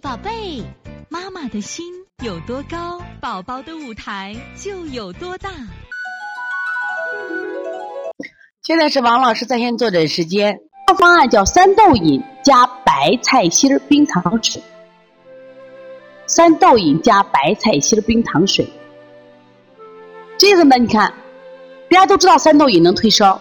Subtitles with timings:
[0.00, 0.62] 宝贝，
[1.08, 1.84] 妈妈的心
[2.22, 5.50] 有多高，宝宝的舞台就有多大。
[8.62, 10.60] 现在是王老师在线坐诊时间。
[10.98, 14.62] 方案叫三豆饮加白菜心冰糖水。
[16.26, 18.66] 三豆饮加白菜心冰糖水。
[20.38, 21.12] 这个呢，你看，
[21.90, 23.40] 大家都知道三豆饮能退烧。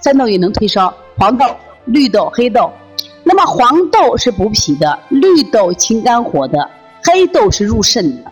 [0.00, 1.44] 三豆饮能退烧，黄豆、
[1.84, 2.72] 绿豆、黑豆。
[3.24, 6.70] 那么黄豆是补脾的，绿豆清肝火的，
[7.02, 8.30] 黑豆是入肾的。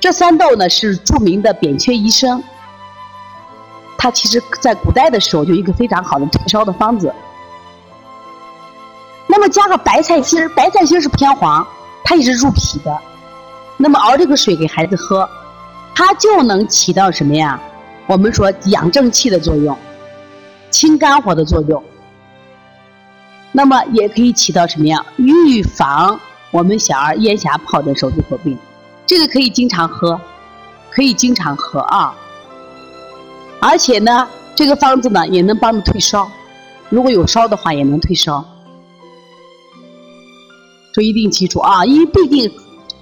[0.00, 2.42] 这三豆呢是著名的扁鹊医生，
[3.96, 7.14] 他其实在古代的时候就一个非常好的退烧的方子。
[9.28, 11.64] 那么加个白菜心儿，白菜心儿是偏黄，
[12.02, 12.98] 它也是入脾的。
[13.76, 15.28] 那么熬这个水给孩子喝，
[15.94, 17.60] 它就能起到什么呀？
[18.08, 19.78] 我们说养正气的作用，
[20.70, 21.82] 清肝火的作用。
[23.52, 25.04] 那么也可以起到什么呀？
[25.16, 26.18] 预防
[26.50, 28.56] 我们小儿咽峡疱疹、手足口病，
[29.06, 30.18] 这个可以经常喝，
[30.90, 32.14] 可以经常喝啊。
[33.60, 36.30] 而且呢，这个方子呢也能帮助退烧，
[36.88, 38.42] 如果有烧的话也能退烧。
[40.94, 42.50] 所以一定记住啊，因为毕竟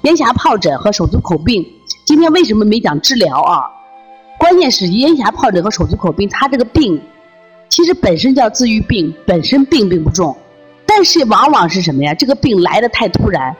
[0.02, 1.64] 咽峡疱疹和手足口病，
[2.04, 3.62] 今天为什么没讲治疗啊？
[4.38, 7.00] 关键是咽峡疱疹和手足口病，它这个病。
[7.70, 10.36] 其实本身叫自愈病，本身病并不重，
[10.84, 12.12] 但是往往是什么呀？
[12.12, 13.56] 这个病来的太突然，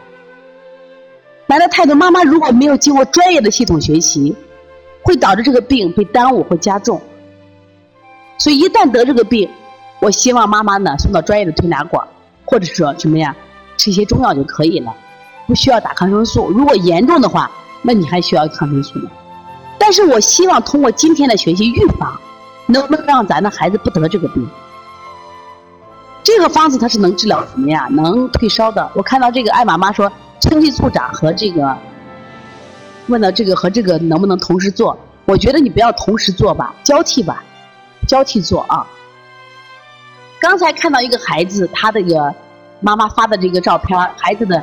[1.46, 1.94] 来的太多。
[1.94, 4.34] 妈妈如果没有经过专业的系统学习，
[5.02, 7.00] 会导致这个病被耽误，或加重。
[8.38, 9.48] 所以一旦得这个病，
[10.00, 12.04] 我希望妈妈呢送到专业的推拿馆，
[12.44, 13.34] 或者说什么呀，
[13.76, 14.92] 吃一些中药就可以了，
[15.46, 16.50] 不需要打抗生素。
[16.50, 17.48] 如果严重的话，
[17.80, 19.08] 那你还需要抗生素呢。
[19.78, 22.20] 但是我希望通过今天的学习预防。
[22.70, 24.48] 能不能让咱的孩子不得这个病？
[26.22, 27.88] 这个方子它是能治疗什么呀？
[27.90, 28.90] 能退烧的。
[28.94, 30.10] 我看到这个艾妈妈说，
[30.40, 31.76] 春季促长和这个，
[33.08, 34.96] 问到这个和这个能不能同时做？
[35.24, 37.42] 我觉得你不要同时做吧，交替吧，
[38.06, 38.86] 交替做啊。
[40.40, 42.34] 刚才看到一个孩子，他这个
[42.80, 44.62] 妈妈发的这个照片，孩子的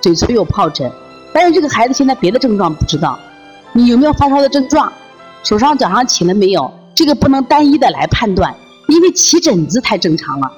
[0.00, 0.90] 嘴唇有疱疹，
[1.32, 3.18] 但是这个孩子现在别的症状不知道，
[3.72, 4.92] 你有没有发烧的症状？
[5.44, 6.70] 手上脚上起了没有？
[6.98, 8.52] 这个不能单一的来判断，
[8.88, 10.50] 因为起疹子太正常了。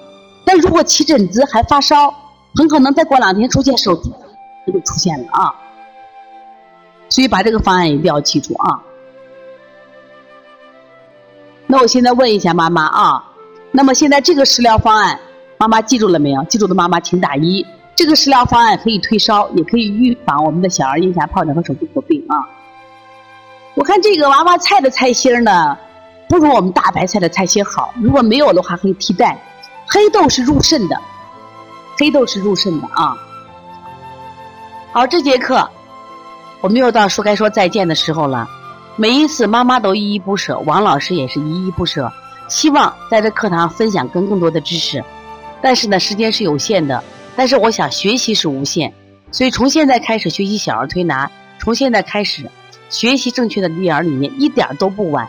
[0.42, 2.10] 但如果起疹子还发烧，
[2.54, 4.10] 很可能再过两天出现手足
[4.66, 5.54] 就出现了啊。
[7.10, 8.80] 所以把这个方案一定要记住啊。
[11.66, 13.22] 那我现在问一下妈妈啊，
[13.70, 15.20] 那么现在这个食疗方案，
[15.58, 16.42] 妈妈记住了没有？
[16.44, 17.66] 记住的妈妈请打一。
[17.94, 22.48] 这个食疗方案可以退烧，也可以预防我们的小儿咽峡疱疹和手足口病啊。
[23.74, 25.76] 我看这个娃娃菜的菜心呢。
[26.30, 29.36] 不如我们大白菜的菜心好，如果没有的话可以替代。
[29.88, 30.96] 黑豆是入肾的，
[31.98, 33.16] 黑豆是入肾的啊。
[34.92, 35.68] 好，这节课
[36.60, 38.48] 我们又到说该说再见的时候了。
[38.94, 42.12] 每一次妈妈都依依不舍，王老师也是依依不舍，
[42.46, 45.02] 希望在这课堂分享更更多的知识。
[45.60, 47.02] 但是呢，时间是有限的，
[47.34, 48.92] 但是我想学习是无限，
[49.32, 52.48] 所以从现在开始学习小儿推拿，从现在开始
[52.88, 55.28] 学习正确的育儿理念，一点都不晚。